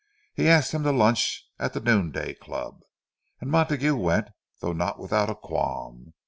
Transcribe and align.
He 0.33 0.47
asked 0.47 0.71
him 0.71 0.81
to 0.81 0.91
lunch 0.91 1.47
at 1.59 1.73
the 1.73 1.79
Noonday 1.79 2.33
Club; 2.33 2.81
and 3.39 3.51
Montague 3.51 3.95
went—though 3.97 4.73
not 4.73 4.97
without 4.97 5.29
a 5.29 5.35
qualm. 5.35 6.15